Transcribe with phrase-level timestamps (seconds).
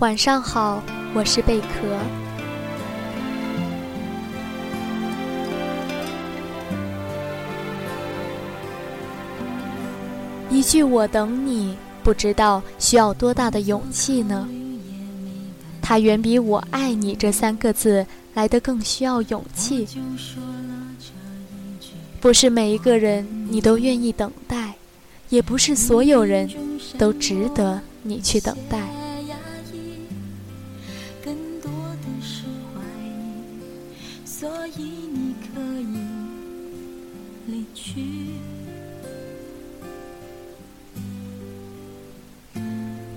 [0.00, 0.82] 晚上好，
[1.14, 1.66] 我是贝壳。
[10.50, 14.48] 一句“我等你”，不知道需要多大的勇气呢？
[15.80, 18.04] 它远比我爱你这三个字
[18.34, 19.86] 来得更需要勇气。
[22.20, 24.74] 不是每一个人你都愿意等待，
[25.28, 26.50] 也不是所有人
[26.98, 28.80] 都值得你去等待。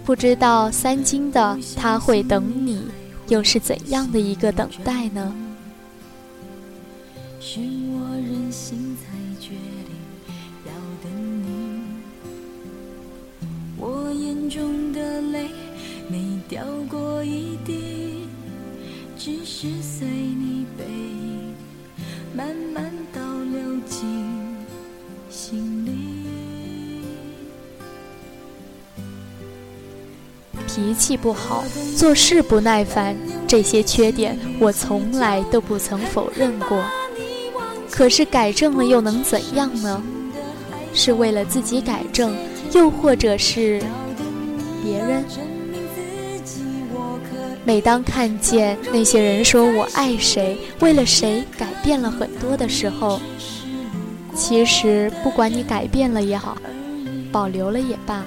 [0.05, 2.81] 不知道三金的他会等你，
[3.27, 5.35] 又是怎样的一个等待呢？
[13.79, 15.49] 我眼中的泪
[16.09, 18.27] 没掉过一滴，
[19.17, 21.53] 只是随你背影
[22.35, 24.16] 慢慢倒流进
[30.77, 31.63] 脾气不好，
[31.95, 36.83] 做事不耐烦，这些缺点我从来都不曾否认过。
[37.89, 39.99] 可是改正了又能怎样呢？
[40.93, 42.37] 是为了自己改正，
[42.73, 43.81] 又或者是
[44.83, 45.23] 别人？
[47.65, 53.19] 每当看见那些人说我爱谁，为了谁改变了很多的时候，
[54.35, 56.55] 其实不管你改变了也好，
[57.31, 58.23] 保留了也罢。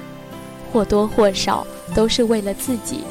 [0.72, 3.04] 或多或少都是为了自己，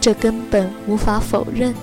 [0.00, 1.74] 这根本无法否认。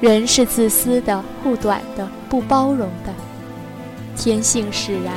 [0.00, 3.12] 人是自私的、护短的、不包容的，
[4.16, 5.14] 天性使然。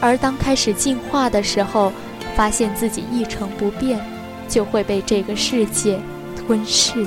[0.00, 1.92] 而当开始进化的时候，
[2.34, 4.00] 发现自己一成不变，
[4.48, 6.00] 就会被这个世界
[6.36, 7.06] 吞噬。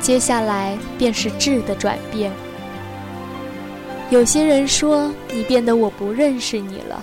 [0.00, 2.30] 接下来便是质的转变。
[4.08, 7.02] 有些人说你变得我不认识你了，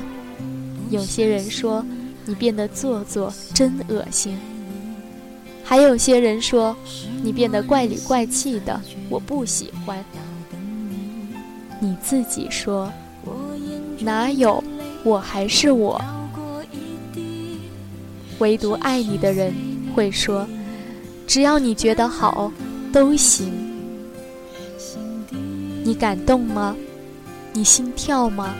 [0.90, 1.86] 有些人说
[2.26, 4.38] 你变得做作，真恶心。
[5.66, 6.76] 还有些人说
[7.22, 10.04] 你变得怪里怪气的，我不喜欢。
[11.82, 12.90] 你自己说，
[14.00, 14.64] 哪有？
[15.04, 16.02] 我还是我。
[18.40, 19.54] 唯独爱你的人
[19.94, 20.48] 会说，
[21.28, 22.50] 只要你觉得好，
[22.94, 23.52] 都行。
[25.84, 26.74] 你感动吗？
[27.54, 28.54] 你心跳吗？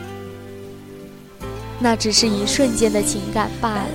[1.80, 3.86] 那只是一瞬间的情感罢了。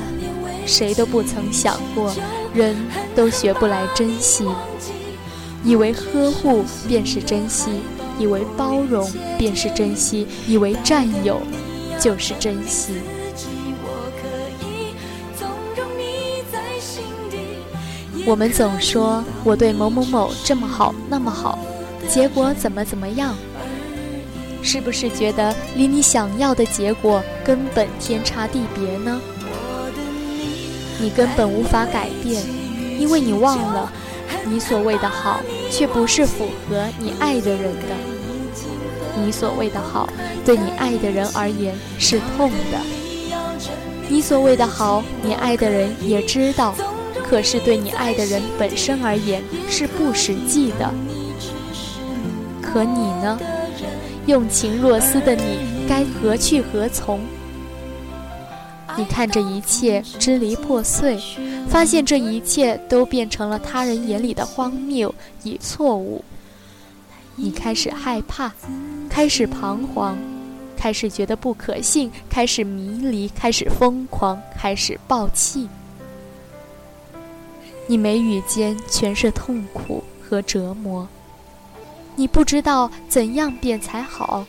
[0.65, 2.13] 谁都不曾想过，
[2.53, 2.75] 人
[3.15, 4.45] 都学不来珍惜。
[5.63, 7.71] 以为呵护便是珍惜，
[8.19, 11.41] 以为包容便是珍惜，以为占有
[11.99, 12.93] 就是珍惜。
[18.25, 21.57] 我们总说我对某某某这么好那么好，
[22.07, 23.33] 结果怎么怎么样？
[24.61, 29.19] 是不是觉得离你想要的结果根本天差地别呢？
[31.01, 32.43] 你根本无法改变，
[32.99, 33.91] 因为你忘了，
[34.45, 35.39] 你所谓的好，
[35.71, 37.95] 却不是符合你爱的人的。
[39.15, 40.09] 你所谓的好，
[40.45, 42.77] 对你爱的人而言是痛的。
[44.09, 46.75] 你所谓的好，你爱的人也知道，
[47.23, 50.93] 可是对你爱的人本身而言是不实际的。
[52.61, 53.39] 可你呢？
[54.27, 57.19] 用情若丝的你，该何去何从？
[58.97, 61.17] 你看这一切支离破碎，
[61.69, 65.13] 发现这一切都变成了他人眼里的荒谬
[65.43, 66.23] 与错误。
[67.35, 68.51] 你开始害怕，
[69.09, 70.17] 开始彷徨，
[70.75, 75.69] 开始觉得不可信，开始迷离，开始疯狂，开始暴气。
[77.87, 81.07] 你眉宇间全是痛苦和折磨。
[82.15, 84.45] 你不知道怎样变才好，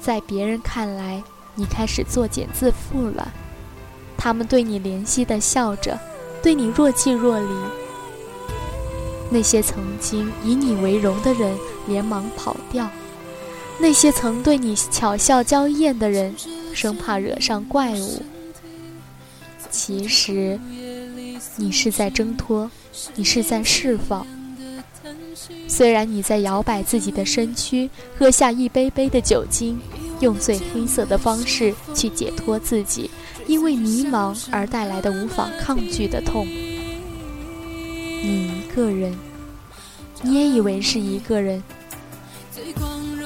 [0.00, 1.22] 在别人看来，
[1.54, 3.32] 你开始作茧自缚了。
[4.16, 5.98] 他们对你怜惜的笑着，
[6.42, 7.54] 对你若即若离。
[9.30, 11.54] 那些曾经以你为荣的人
[11.86, 12.88] 连忙跑掉，
[13.78, 16.34] 那些曾对你巧笑娇艳的人，
[16.74, 18.22] 生怕惹上怪物。
[19.70, 20.58] 其实，
[21.56, 22.70] 你是在挣脱，
[23.14, 24.26] 你是在释放。
[25.66, 27.88] 虽然你在摇摆自己的身躯，
[28.18, 29.78] 喝下一杯杯的酒精，
[30.20, 33.10] 用最黑色的方式去解脱自己，
[33.46, 36.46] 因为迷茫而带来的无法抗拒的痛。
[36.46, 39.16] 你一个人，
[40.22, 41.62] 你也以为是一个人。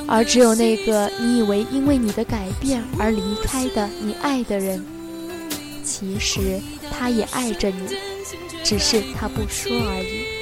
[0.06, 4.84] 而只有那个你以为因为你的改变而离开的你爱的人，
[5.82, 6.60] 其实
[6.90, 7.96] 他也爱着你，
[8.62, 10.41] 只是他不说而已。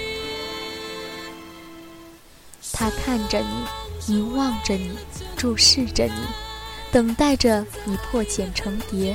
[2.81, 3.67] 他看着你，
[4.07, 4.97] 凝望着你，
[5.37, 6.15] 注视着你，
[6.91, 9.15] 等待着你破茧成蝶，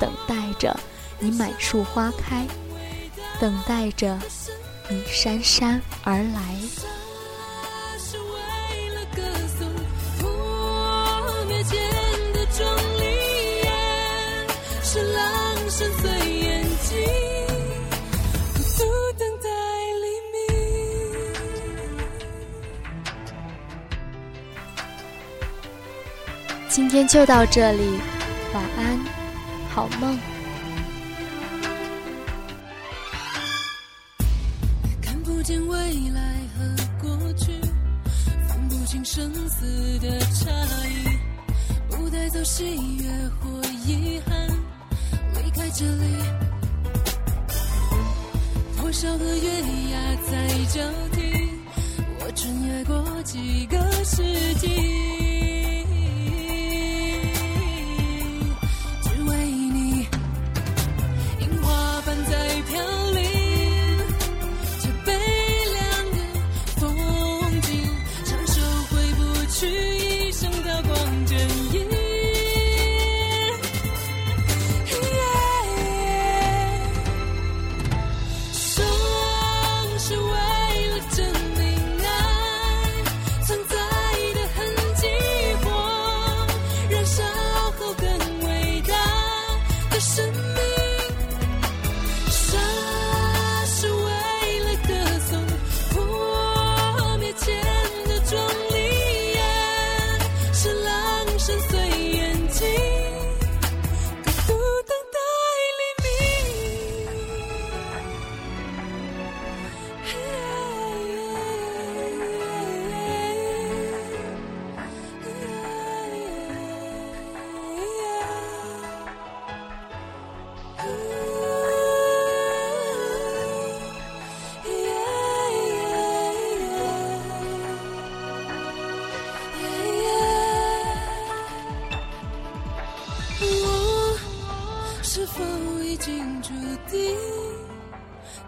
[0.00, 0.76] 等待着
[1.20, 2.44] 你满树花开，
[3.38, 4.18] 等待着
[4.88, 6.95] 你姗姗而来。
[26.76, 27.98] 今天就到这里，
[28.52, 29.00] 晚安，
[29.70, 30.18] 好梦。
[35.00, 35.78] 看不见未
[36.10, 36.20] 来
[36.54, 37.50] 和过去，
[38.46, 39.64] 分不清生死
[40.00, 40.50] 的差
[40.86, 41.18] 异，
[41.88, 43.08] 不带走喜悦
[43.40, 43.48] 或
[43.86, 44.46] 遗憾，
[45.42, 46.04] 离开这里。
[48.76, 49.50] 多少个月
[49.92, 49.98] 牙
[50.30, 50.82] 在交
[51.12, 51.48] 替，
[52.20, 54.22] 我穿越过几个世
[54.60, 54.85] 纪。